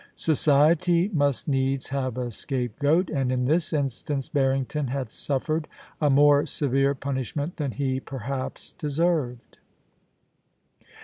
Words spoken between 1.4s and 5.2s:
needs have a scapegoat, and in this instance Barrington had